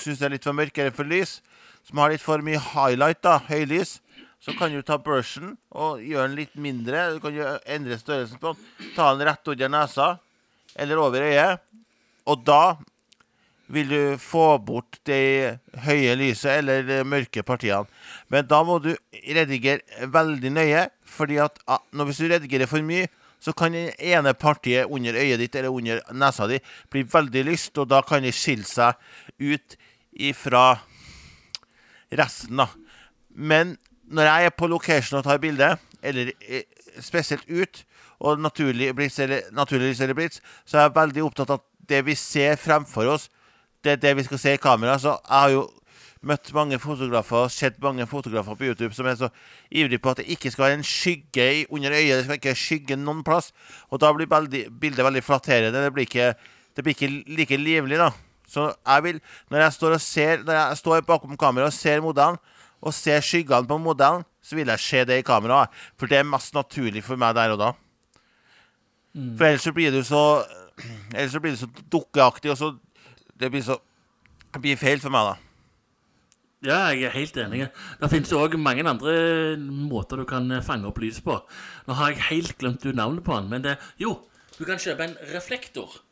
[0.00, 1.42] syns det er litt for mørk eller for lys,
[1.84, 3.98] som har litt for mye highlight, da, høylys,
[4.40, 7.10] så kan du ta brushen og gjøre den litt mindre.
[7.14, 8.92] Du kan jo endre størrelsen på den.
[8.96, 10.06] Ta den rett under nesa
[10.80, 11.60] eller over øyet.
[12.30, 12.78] Og da
[13.70, 17.86] vil du få bort det høye lyset eller de mørke partiene.
[18.32, 21.60] Men da må du redigere veldig nøye, fordi at
[21.94, 25.72] når hvis du redigerer for mye, så kan det ene partiet under øyet ditt eller
[25.72, 26.58] under nesa di
[26.92, 28.98] bli veldig lyst, og da kan det skille seg
[29.40, 29.78] ut
[30.12, 30.80] ifra
[32.18, 32.68] resten, da.
[33.30, 33.78] Men
[34.10, 36.62] når jeg er på location og tar bilde, eller eh,
[37.00, 37.84] spesielt ut,
[38.20, 42.02] og naturlig blitz eller, naturlig eller blitz, så er jeg veldig opptatt av at det
[42.06, 43.28] vi ser fremfor oss,
[43.84, 44.98] det er det vi skal se i kamera.
[45.00, 45.62] Så jeg har jo
[46.20, 49.30] møtt mange fotografer og sett mange fotografer på YouTube som er så
[49.72, 52.18] ivrig på at det ikke skal være en skygge under øyet.
[52.18, 53.54] Det skal ikke skygge noen plass.
[53.88, 55.86] Og da blir bildet veldig flatterende.
[55.86, 56.34] Det blir ikke,
[56.76, 58.10] det blir ikke like livlig, da.
[58.50, 59.20] Så jeg vil,
[59.50, 62.38] når jeg står og ser Når jeg står bakom kameraet og ser modellen,
[62.80, 65.72] og ser skyggene på modellen, så vil jeg se det i kameraet.
[66.00, 67.70] For det er mest naturlig for meg der og da.
[69.12, 70.22] For ellers så blir du så
[71.16, 72.68] Ellers så blir du så dukkeaktig, og så
[73.36, 73.80] Det blir så
[74.54, 75.50] Det blir feil for meg, da.
[76.60, 77.68] Ja, jeg er helt enig.
[78.00, 81.38] Det finnes òg mange andre måter du kan fange opp lys på.
[81.86, 84.26] Nå har jeg helt glemt du navnet på den, men det Jo,
[84.58, 86.02] du kan kjøpe en reflektor.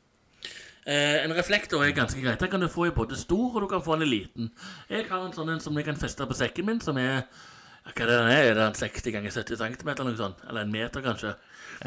[0.88, 2.40] Eh, en reflektor er ganske greit.
[2.40, 4.50] Den kan du få i både stor og du kan få den i liten.
[4.88, 7.26] Jeg har en sånn en som jeg kan feste på sekken min, som er
[7.88, 8.46] Hva er det den er?
[8.50, 10.40] Er det en 60 ganger 70 cm eller noe sånt?
[10.48, 11.34] Eller en meter, kanskje?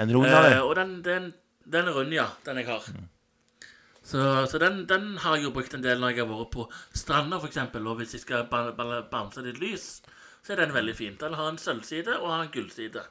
[0.01, 0.29] En rund.
[0.29, 1.27] Eh, og den, den,
[1.65, 2.27] den er rund, ja.
[2.45, 2.85] Den jeg har.
[4.03, 6.65] Så, så den, den har jeg jo brukt en del når jeg har vært på
[6.97, 7.57] stranda, f.eks.
[7.77, 10.01] Og hvis jeg skal bamse ba- litt lys,
[10.41, 11.17] så er den veldig fin.
[11.21, 13.03] Den har en sølvside og har en gullside.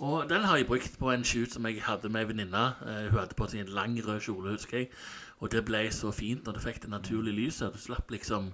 [0.00, 2.62] Og den har jeg brukt på en shoot som jeg hadde med ei venninne.
[2.88, 4.88] Eh, hun hadde på seg en lang, rød kjole, husker jeg.
[5.40, 7.74] Og det ble så fint når du fikk det naturlige lyset.
[7.74, 8.48] Du slapp liksom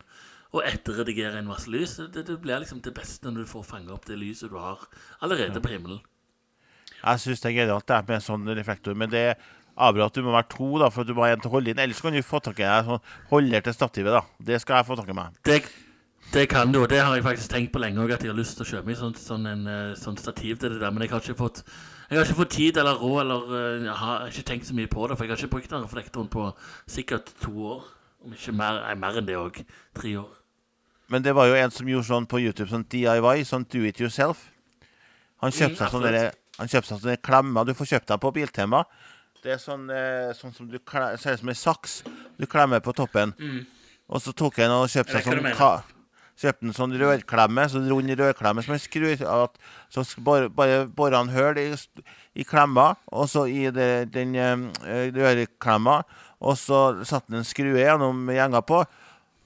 [0.55, 1.99] å etterredigere en masse lys.
[2.11, 4.83] Det, det blir liksom det beste når du får fange opp det lyset du har
[5.23, 6.03] allerede på himmelen.
[6.97, 9.27] Jeg syns det er genialt det er med en sånn reflektor, men det
[9.77, 11.71] avgjør at du må være to, da, for du må ha en til å holde
[11.71, 11.83] inn.
[11.83, 14.17] Ellers kan du få tak i deg sånn holder til stativet.
[14.17, 14.23] da.
[14.51, 15.37] Det skal jeg få tak i meg.
[15.47, 15.61] Det,
[16.33, 18.39] det kan du, og det har jeg faktisk tenkt på lenge òg, at jeg har
[18.39, 21.11] lyst til å kjøpe meg sånn, sånn, en, sånn stativ til det der, men jeg
[21.15, 21.63] har ikke fått
[22.09, 24.87] jeg har ikke fått tid eller råd, eller eh, jeg har ikke tenkt så mye
[24.91, 26.45] på det, for jeg har ikke brukt den reflektoren på
[26.87, 27.81] sikkert to år.
[28.23, 29.59] Om ikke mer, nei, mer enn det òg.
[29.99, 30.29] Tre år.
[31.11, 33.99] Men det var jo en som gjorde sånn på YouTube, sånn DIY, sånn do it
[33.99, 34.45] yourself.
[35.43, 36.23] Han kjøpte Mm, seg sånne,
[36.61, 37.67] han kjøpte seg sånne klemmer.
[37.67, 38.85] Du får kjøpt deg på Biltema.
[39.43, 42.03] Det er sånn, eh, sånn som du ser ut som en saks
[42.39, 43.35] du klemmer på toppen.
[44.09, 45.23] Og så tok han og kjøpte Mm.
[45.23, 45.96] Seg sånn
[46.37, 49.57] Kjøpte en sånn rørklemme, sånn rund rørklemme som han skrur av.
[49.93, 51.71] Så bare, bare borer han hull i,
[52.37, 56.03] i klemma, og så i det, den eh, rørklemma.
[56.45, 58.83] Og så satte han en skrue gjennom gjenga på.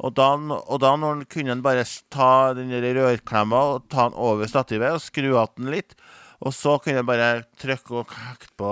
[0.00, 4.48] Og da, og da han kunne han bare ta den rørklemma og ta den over
[4.48, 5.94] stativet og skru av den litt.
[6.40, 8.70] Og så kunne han bare trykke og hekte på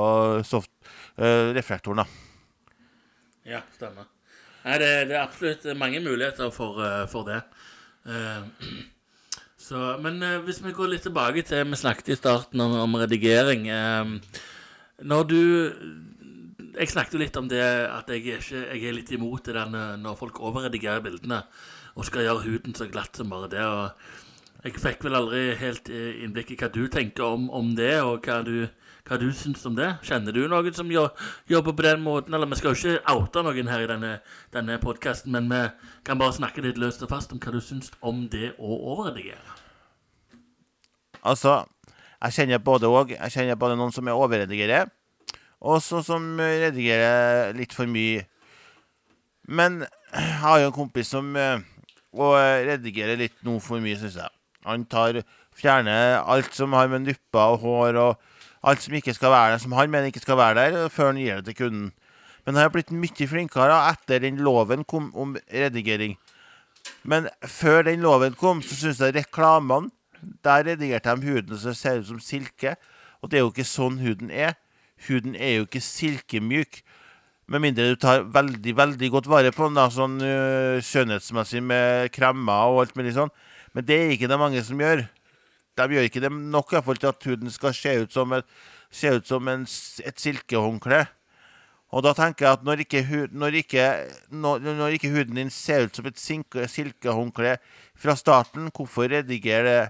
[0.49, 0.73] soft,
[1.21, 2.01] uh, reflektoren.
[2.01, 2.07] da.
[3.49, 4.09] Ja, stemmer.
[4.65, 7.43] Nei, det, det er absolutt mange muligheter for, uh, for det.
[8.09, 8.43] Eh,
[9.69, 12.95] så, men eh, hvis vi går litt tilbake til Vi snakket i starten om, om
[13.01, 13.67] redigering.
[13.69, 14.15] eh,
[15.05, 15.41] når du
[16.79, 19.55] Jeg snakket jo litt om det at jeg er, ikke, jeg er litt imot det
[19.57, 19.69] der
[19.99, 21.43] når- folk overredigerer bildene
[21.99, 23.61] og skal gjøre huden så glatt som bare det.
[23.61, 23.91] og
[24.65, 28.45] Jeg fikk vel aldri helt innblikk i hva du tenker om, om det, og hva
[28.47, 28.69] du,
[29.09, 29.89] hva du syns om det.
[30.05, 32.35] Kjenner du noen som jobber på den måten?
[32.37, 34.13] Eller vi skal jo ikke oute noen her i denne,
[34.55, 35.63] denne podkasten, men vi
[36.07, 39.57] kan bare snakke litt løst og fast om hva du syns om det å overredigere.
[41.27, 41.63] Altså,
[42.21, 43.15] jeg kjenner både og.
[43.17, 44.93] Jeg kjenner både noen som er overredigerer,
[45.59, 48.27] og så som redigerer litt for mye.
[49.49, 51.65] Men jeg har jo en kompis som eh,
[52.17, 52.37] og
[52.69, 54.35] redigerer litt nå for mye, syns jeg.
[54.69, 55.23] Han tar
[55.59, 58.29] fjerner alt som har med nupper og hår og
[58.63, 61.21] alt som ikke skal være der, som han mener ikke skal være der, før han
[61.21, 61.93] gir det til kunden.
[62.47, 66.17] Men han har blitt mye flinkere etter den loven kom om redigering.
[67.05, 69.91] Men før den loven kom, så syns jeg reklamene
[70.43, 72.75] Der redigerte de huden det ser ut som silke.
[73.23, 74.57] Og det er jo ikke sånn huden er.
[75.07, 76.81] Huden er jo ikke silkemyk.
[77.49, 82.11] Med mindre du tar veldig veldig godt vare på den, da, sånn uh, skjønnhetsmessig med
[82.13, 83.31] kremmer og alt mulig sånn.
[83.77, 85.07] Men det er ikke det mange som gjør.
[85.79, 88.35] De gjør ikke det nok i hvert fall til at huden skal se ut som,
[88.37, 88.59] et,
[88.91, 89.65] se ut som en,
[90.05, 91.05] et silkehåndkle.
[91.89, 93.85] Og da tenker jeg at når ikke, når, ikke,
[94.29, 97.57] når, når ikke huden din ser ut som et silkehåndkle
[97.97, 99.81] fra starten, hvorfor redigere det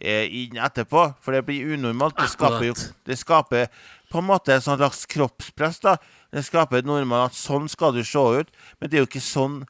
[0.00, 1.04] eh, inn etterpå?
[1.22, 2.18] For det blir unormalt.
[2.18, 2.74] Det skaper jo
[3.06, 3.68] det skaper
[4.10, 5.78] på en måte et slags kroppspress.
[5.84, 5.96] da.
[6.34, 9.22] Det skaper et normalt at sånn skal du se ut, men det er jo ikke
[9.22, 9.62] sånn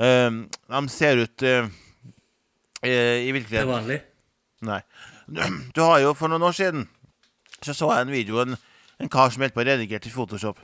[0.00, 1.70] eh, de ser ut eh,
[2.82, 3.60] i virkeligheten.
[3.60, 4.00] Det er vanlig.
[4.60, 4.80] Nei.
[5.74, 6.88] Du har jo For noen år siden
[7.60, 8.56] så så jeg en video en,
[9.00, 10.56] en kar som holdt på å redigere til Photoshop.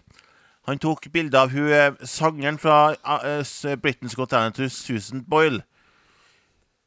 [0.64, 5.60] Han tok bilde av hun eh, sangeren fra uh, Britain's Got Talent, Susan Boyle.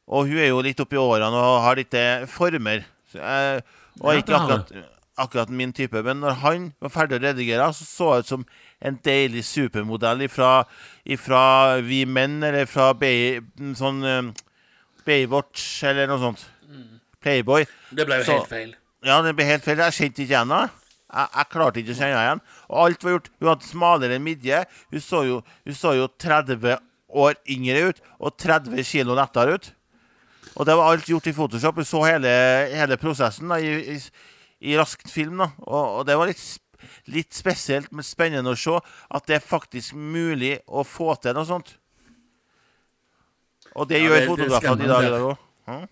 [0.09, 2.81] Og hun er jo litt oppi årene og har litt eh, former.
[3.11, 3.61] Så, uh,
[4.01, 4.73] og ikke det akkurat,
[5.19, 6.01] akkurat min type.
[6.03, 8.45] Men når han var ferdig å redigere, så så han ut som
[8.81, 10.63] en deilig supermodell ifra,
[11.05, 11.43] ifra
[11.85, 13.39] Vi Menn, eller fra Bay,
[13.77, 14.31] sånn eh,
[15.05, 16.47] Baywatch, eller noe sånt.
[17.21, 17.65] Playboy.
[17.91, 18.75] Det ble jo Så- helt feil.
[19.03, 19.77] Ja, det ble helt feil.
[19.77, 20.69] Jeg kjente ikke igjen henne.
[21.13, 22.41] Jeg, jeg klarte ikke å kjenne henne igjen.
[22.69, 23.29] Og alt var gjort.
[23.39, 24.65] Hun hadde smalere midje.
[24.91, 26.77] Hun så jo, hun så jo 30
[27.10, 29.71] år yngre ut og 30 kilo lettere ut.
[30.55, 31.75] Og det var alt gjort i Photoshop.
[31.75, 32.29] Hun så hele,
[32.75, 33.99] hele prosessen da, i, i,
[34.71, 35.38] i raskt film.
[35.38, 35.51] da.
[35.65, 36.43] Og, og det var litt,
[37.08, 38.75] litt spesielt, men spennende å se
[39.12, 41.75] at det er faktisk mulig å få til noe sånt.
[43.75, 45.03] Og det Ja, gjør det- det fotografene i dag.
[45.03, 45.08] skremmende.
[45.08, 45.38] i dag også.
[45.65, 45.88] Hm?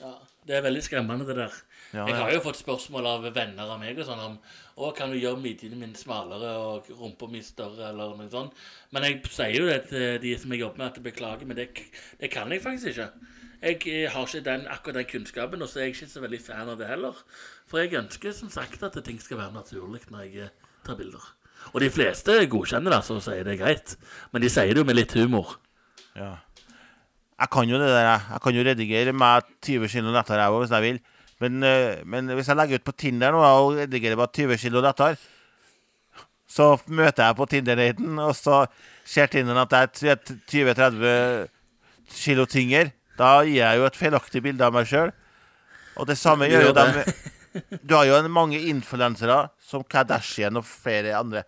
[0.00, 0.14] Ja,
[0.46, 1.54] Det er veldig skremmende, det der.
[1.94, 4.36] Ja, jeg har jo fått spørsmål av venner av meg og sånn om
[4.76, 8.54] å, kan du gjøre midjene mine smalere og rumpa mi større, eller noe sånt.
[8.94, 11.58] Men jeg sier jo det til de som jeg jobber med, at jeg beklager, men
[11.58, 11.66] det,
[12.20, 13.08] det kan jeg faktisk ikke.
[13.62, 16.42] Jeg eh, har ikke den, akkurat den kunnskapen, og så er jeg ikke så veldig
[16.44, 17.18] fan av det heller.
[17.66, 21.32] For jeg ønsker som sagt at ting skal være naturlig når jeg eh, tar bilder.
[21.72, 23.96] Og de fleste godkjenner det, så sier det er greit.
[24.30, 25.56] Men de sier det jo med litt humor.
[26.14, 26.36] Ja.
[27.36, 28.06] Jeg kan jo det der.
[28.06, 28.20] jeg.
[28.32, 31.00] Jeg kan jo redigere meg 20 kilo lettere jeg hvis jeg vil.
[31.40, 34.80] Men, eh, men hvis jeg legger ut på Tinder nå og redigerer meg 20 kilo
[34.80, 35.18] lettere,
[36.48, 38.62] så møter jeg på Tinder-daten, og så
[39.04, 41.48] ser Tinderen at jeg er 20-30
[42.22, 42.92] kilo tyngre.
[43.18, 45.12] Da gir jeg jo et feilaktig bilde av meg sjøl.
[45.96, 47.00] Og det samme gjør jo dem
[47.88, 51.42] Du har jo mange influensere, som Kardashian og flere andre,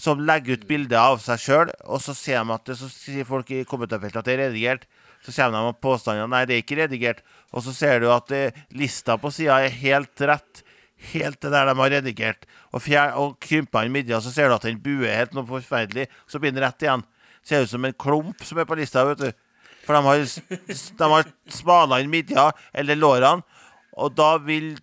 [0.00, 3.28] som legger ut bilder av seg sjøl, og så ser de at det, så sier
[3.28, 4.86] folk i kommentarfeltet at det er redigert.
[5.20, 7.20] Så kommer de med påstander nei, det er ikke redigert.
[7.52, 10.62] Og så ser du at eh, lista på sida er helt rett.
[11.12, 12.48] Helt til der de har redigert.
[12.72, 12.88] Og,
[13.20, 16.08] og krympa inn midja, så ser du at den buer helt noe forferdelig.
[16.28, 17.04] Så blir den rett igjen.
[17.44, 19.30] Ser ut som en klump som er på lista, vet du.
[19.84, 20.24] For de har,
[21.00, 23.60] de har smala inn midja, eller lårene,
[24.00, 24.74] og da vil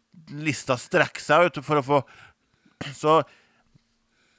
[0.44, 2.02] lista strekke seg, vet du, for å få
[2.94, 3.14] Så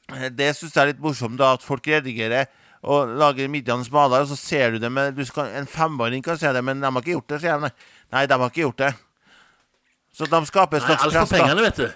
[0.08, 2.48] det syns jeg er litt morsomt, da, at folk redigerer
[2.88, 6.38] og lager middagen smalere, og så ser du det med du skal, En femåring kan
[6.38, 7.70] se det, men de har ikke gjort det, sier de.
[8.14, 8.92] Nei, de har ikke gjort det.
[10.14, 11.88] Så de skaper et slags alt for pengene, vet du.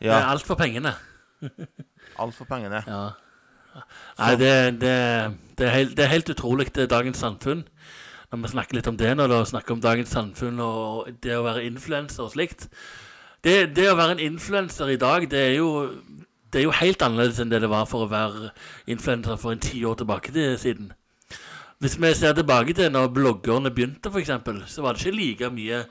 [0.00, 0.94] Det er alt for pengene.
[2.22, 2.84] alt for pengene.
[2.86, 3.02] Ja.
[4.18, 4.94] Nei, det, det,
[5.58, 7.66] det, er helt, det er helt utrolig, det er dagens samfunn.
[8.30, 11.44] Når vi snakker litt om det nå, da, snakker om dagens samfunn og det å
[11.46, 12.68] være influenser og slikt.
[13.44, 15.70] Det, det å være en influenser i dag, det er, jo,
[16.52, 18.50] det er jo helt annerledes enn det det var for å være
[18.90, 20.92] influenser for en ti år tilbake til siden.
[21.80, 24.32] Hvis vi ser tilbake til når bloggerne begynte, f.eks.,
[24.66, 25.84] så var det ikke like mye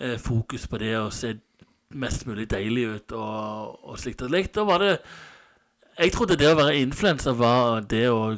[0.00, 1.36] eh, fokus på det å se
[1.96, 4.54] mest mulig deilig ut og, og slikt og slikt.
[4.58, 4.92] Da var det
[5.96, 8.34] jeg trodde det å være influenser var det å,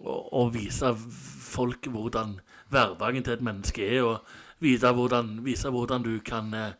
[0.00, 2.38] å, å vise folk hvordan
[2.72, 6.72] hverdagen til et menneske er, og vise hvordan, vise hvordan du kan eh,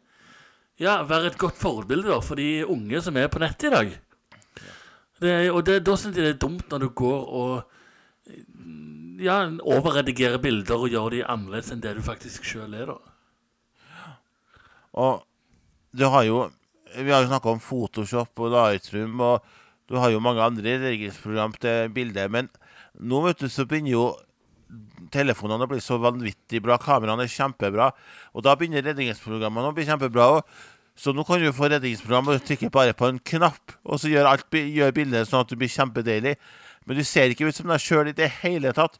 [0.82, 3.94] ja, være et godt forbilde da, for de unge som er på nettet i dag.
[5.22, 7.52] Det, og det, da syns jeg det er dumt når du går og
[9.22, 12.92] ja, overredigerer bilder og gjør de annerledes enn det du faktisk sjøl er.
[12.92, 14.12] da.
[14.96, 15.24] Og
[15.96, 16.50] du har jo
[16.96, 19.44] Vi har jo snakka om Photoshop og Lightroom, og
[19.90, 22.30] du har jo mange andre redigeringsprogram til bilder.
[22.32, 22.48] Men
[22.94, 24.04] nå vet du, så begynner jo
[25.12, 26.78] telefonene blir bli så vanvittig bra.
[26.82, 27.90] Kameraene er kjempebra.
[28.34, 30.56] Og da begynner redningsprogrammene å bli kjempebra òg.
[30.96, 34.30] Så nå kan du få redningsprogram og trykke bare på en knapp, og så gjør,
[34.30, 36.38] alt, gjør bildet sånn at du blir kjempedeilig.
[36.88, 38.96] Men du ser ikke ut som deg sjøl i det hele tatt.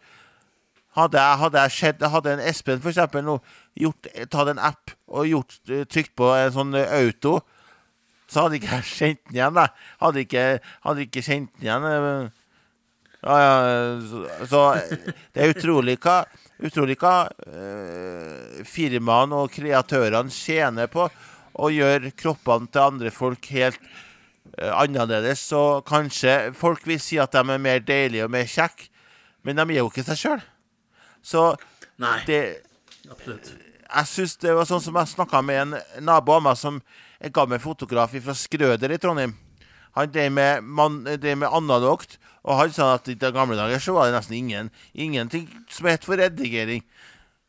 [0.97, 3.37] Hadde jeg, hadde jeg skjedd, hadde en Espen for eksempel nå
[3.81, 7.39] gjort, tatt en app og gjort, eh, trykt på en sånn eh, auto,
[8.33, 9.57] så hadde ikke jeg kjent den igjen.
[9.57, 9.67] Da.
[10.01, 10.45] Hadde ikke,
[10.85, 12.33] hadde ikke kjent den igjen.
[13.27, 14.63] Så,
[15.35, 16.21] det er utrolig hva,
[16.63, 17.15] utrolig hva
[17.47, 21.09] eh, firmaene og kreatørene tjener på
[21.57, 23.81] å gjøre kroppene til andre folk helt
[24.59, 25.43] eh, annerledes.
[25.51, 28.91] Så kanskje folk vil si at de er mer deilige og mer kjekke,
[29.47, 30.45] men de er jo ikke seg sjøl.
[31.27, 31.49] Så
[32.03, 32.41] Nei, det
[33.11, 33.51] absolutt.
[33.87, 36.79] jeg synes det var sånn som jeg snakka med en nabo av meg som
[37.19, 39.35] er gammel fotograf fra Skrøder i Trondheim.
[39.97, 43.83] Han drev med, man, drev med analogt, og han sa at i de gamle dager
[43.83, 46.85] så var det nesten ingen, ingenting som het for redigering.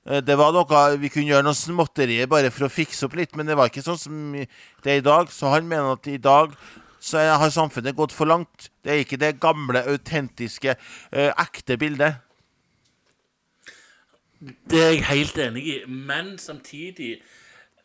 [0.08, 3.36] Eh, Det var noe Vi kunne gjøre noe småtterier bare for å fikse opp litt,
[3.36, 5.30] men det var ikke sånn som det er i dag.
[5.30, 6.56] Så han mener at i dag
[7.00, 8.70] så har samfunnet gått for langt.
[8.84, 10.76] Det er ikke det gamle, autentiske,
[11.12, 12.18] eh, ekte bildet.
[14.42, 17.22] Det er jeg helt enig i, men samtidig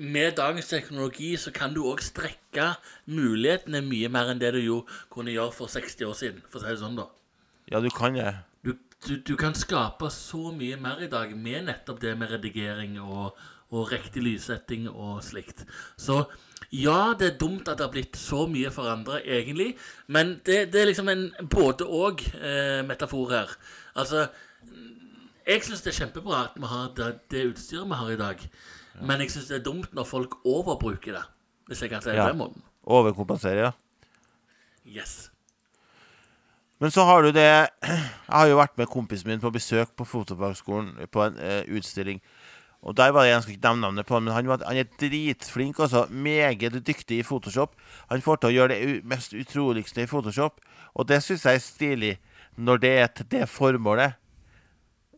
[0.03, 2.73] med dagens teknologi så kan du òg strekke
[3.07, 4.79] mulighetene mye mer enn det du jo
[5.13, 6.43] kunne gjøre for 60 år siden.
[6.51, 7.07] for å si det sånn da.
[7.71, 8.33] Ja, du kan det.
[8.67, 8.75] Du,
[9.07, 13.39] du, du kan skape så mye mer i dag med nettopp det med redigering og,
[13.71, 15.65] og riktig lyssetting og slikt.
[15.97, 16.25] Så
[16.73, 19.77] ja, det er dumt at det har blitt så mye forandra, egentlig.
[20.07, 23.59] Men det, det er liksom en både-og-metafor her.
[23.95, 24.27] Altså
[25.47, 28.49] Jeg syns det er kjempebra at vi har det, det utstyret vi har i dag.
[29.01, 31.25] Men jeg syns det er dumt når folk overbruker det.
[31.71, 32.27] Hvis jeg kan si det Ja.
[32.27, 32.63] på den måten.
[32.85, 33.71] Overkompensere, ja.
[34.87, 35.31] Yes.
[36.81, 37.43] Men så har du det
[37.83, 42.21] Jeg har jo vært med kompisen min på besøk på fotofagskolen på en uh, utstilling.
[42.83, 44.77] Og der var det Jeg skal ikke nevne navnet på han, men han, var, han
[44.77, 45.79] er dritflink.
[45.79, 47.77] Altså, meget dyktig i Photoshop.
[48.11, 50.59] Han får til å gjøre det mest utroligste i Photoshop.
[50.95, 52.19] Og det syns jeg er stilig,
[52.57, 54.19] når det er til det formålet.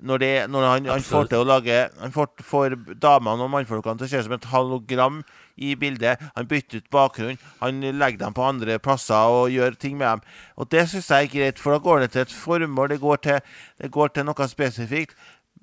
[0.05, 3.99] Når, det, når han, han får til å lage Han får, får damene og mannfolkene
[4.01, 5.23] til å se ut som et hologram
[5.57, 6.23] i bildet.
[6.37, 7.39] Han bytter ut bakgrunn.
[7.61, 10.25] Han legger dem på andre plasser og gjør ting med dem.
[10.59, 12.91] Og det syns jeg er greit, for da går det til et formål.
[12.91, 13.41] Det går til,
[13.81, 15.17] det går til noe spesifikt.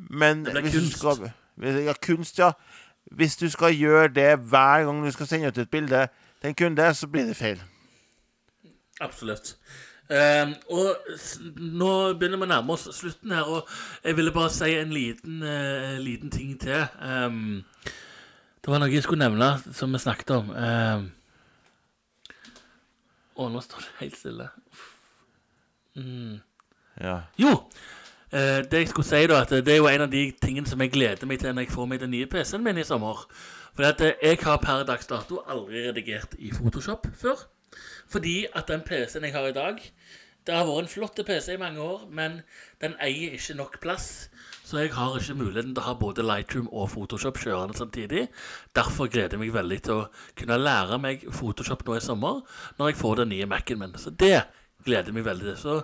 [0.09, 0.97] Men Det blir kunst.
[0.97, 1.31] skal
[1.85, 2.51] Ja, kunst, ja.
[3.11, 6.07] Hvis du skal gjøre det hver gang du skal sende ut et bilde
[6.41, 7.61] til en kunde, så blir det feil.
[9.01, 9.57] Absolutt.
[10.11, 10.97] Ehm, og
[11.55, 13.69] nå begynner vi å nærme oss slutten her, og
[14.03, 16.85] jeg ville bare si en liten, eh, liten ting til.
[17.01, 17.63] Ehm,
[18.61, 20.51] det var noe jeg skulle nevne som vi snakket om.
[20.53, 21.07] Um,
[23.35, 24.49] å, nå står det helt stille.
[27.01, 27.15] Ja.
[27.41, 27.55] Jo!
[28.31, 30.81] eh, det jeg skulle si da, at det er jo en av de tingene som
[30.81, 33.25] jeg gleder meg til når jeg får meg den nye PC-en min i sommer.
[33.75, 37.47] For at eh, jeg har per dags dato aldri redigert i Photoshop før.
[38.11, 39.79] Fordi at den PC-en jeg har i dag
[40.47, 42.39] Det har vært en flott PC i mange år, men
[42.81, 44.07] den eier ikke nok plass.
[44.65, 48.23] Så jeg har ikke muligheten til å ha både Lightroom og Photoshop kjørende samtidig.
[48.75, 50.07] Derfor gleder jeg meg veldig til å
[50.39, 52.41] kunne lære meg Photoshop nå i sommer,
[52.79, 53.93] når jeg får den nye Mac-en min.
[54.01, 54.47] Så det
[54.81, 55.61] gleder jeg meg veldig til.
[55.61, 55.77] Så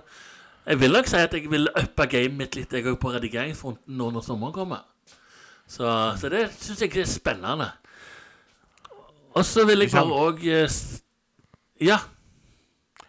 [0.65, 4.09] jeg vil nok si at jeg vil uppe gamet mitt litt jeg på redigeringsfronten nå
[4.15, 4.83] når sommeren kommer.
[5.67, 5.85] Så,
[6.17, 7.69] så det syns jeg er spennende.
[9.37, 10.47] Og så vil jeg bare òg
[11.77, 11.99] Ja.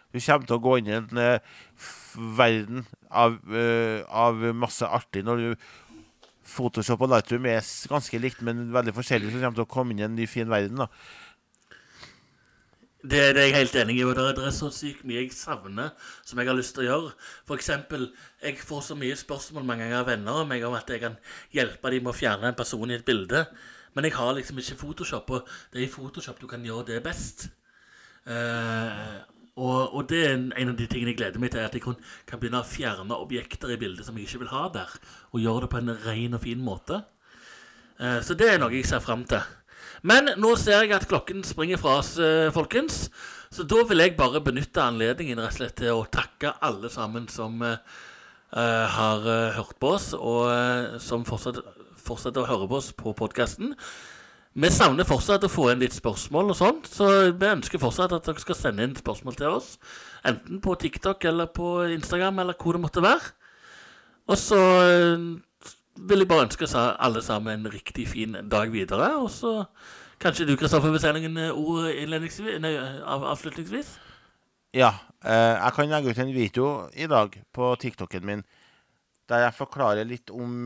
[0.09, 1.59] Du kommer til å gå inn i en uh,
[2.37, 5.69] verden av, uh, av masse artig når du
[6.49, 9.29] Photoshop og Lightroom er ganske likt, men veldig forskjellig.
[9.29, 10.81] Så du kommer til å komme inn i en ny, fin verden.
[10.81, 10.87] da.
[12.99, 14.03] Det, det er jeg helt enig i.
[14.03, 15.93] og Det er, så sykt mye jeg savner
[16.27, 17.13] som jeg har lyst til å gjøre.
[17.47, 18.09] For eksempel,
[18.43, 21.15] jeg får så mye spørsmål mange ganger av venner om meg om at jeg kan
[21.55, 23.45] hjelpe dem med å fjerne en person i et bilde.
[23.95, 26.99] Men jeg har liksom ikke Photoshop, og det er i Photoshop du kan gjøre det
[27.05, 27.47] best.
[28.27, 29.15] Eh,
[29.59, 31.97] og, og det er en, av de tingene jeg gleder meg til, at jeg kan,
[32.29, 34.93] kan begynne å fjerne objekter i bildet som jeg ikke vil ha der,
[35.33, 37.01] og gjøre det på en ren og fin måte.
[37.99, 39.43] Eh, Så det er noe jeg ser fram til.
[40.07, 43.09] Men nå ser jeg at klokken springer fra oss, eh, folkens.
[43.51, 47.27] Så da vil jeg bare benytte anledningen rett og slett til å takke alle sammen
[47.27, 47.81] som eh,
[48.53, 53.15] eh, har eh, hørt på oss, og eh, som fortsetter å høre på oss på
[53.17, 53.75] podkasten.
[54.59, 58.25] Vi savner fortsatt å få inn litt spørsmål og sånt, så vi ønsker fortsatt at
[58.27, 59.69] dere skal sende inn spørsmål til oss.
[60.27, 63.29] Enten på TikTok eller på Instagram eller hvor det måtte være.
[64.27, 65.23] Og så eh,
[66.09, 69.13] vil jeg bare ønske alle sammen en riktig fin dag videre.
[69.21, 69.53] Og så
[70.19, 71.87] kanskje du, Kristoffer, vil si noen eh, ord
[73.31, 73.95] avslutningsvis?
[74.75, 74.91] Ja.
[75.23, 78.43] Eh, jeg kan legge ut en video i dag på TikToken min
[79.29, 80.65] der jeg forklarer litt om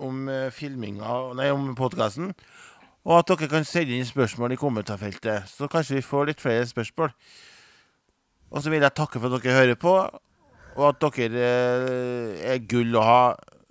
[0.00, 2.32] om eh, filminga Nei, om podkasten.
[3.06, 5.48] Og at dere kan sende inn spørsmål i kommentarfeltet.
[5.48, 7.14] Så kanskje vi får litt flere spørsmål.
[8.50, 9.94] Og så vil jeg takke for at dere hører på,
[10.76, 13.22] og at dere eh, er gull å ha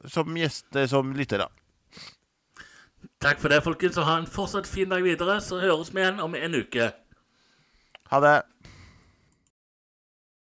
[0.07, 1.49] som gjester, som lyttere.
[3.19, 5.39] Takk for det, folkens, og ha en fortsatt fin dag videre.
[5.43, 6.91] Så høres vi igjen om en uke.
[8.09, 8.37] Ha det.